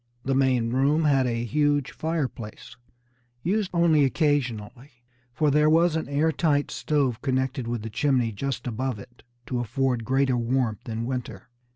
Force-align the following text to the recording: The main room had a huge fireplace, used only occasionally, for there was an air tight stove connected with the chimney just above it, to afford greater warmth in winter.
The 0.25 0.33
main 0.33 0.71
room 0.71 1.03
had 1.05 1.27
a 1.27 1.43
huge 1.45 1.91
fireplace, 1.91 2.75
used 3.43 3.69
only 3.71 4.03
occasionally, 4.03 5.03
for 5.31 5.51
there 5.51 5.69
was 5.69 5.95
an 5.95 6.09
air 6.09 6.31
tight 6.31 6.71
stove 6.71 7.21
connected 7.21 7.67
with 7.67 7.83
the 7.83 7.89
chimney 7.91 8.31
just 8.31 8.65
above 8.65 8.97
it, 8.97 9.21
to 9.45 9.59
afford 9.59 10.03
greater 10.03 10.37
warmth 10.37 10.89
in 10.89 11.05
winter. 11.05 11.49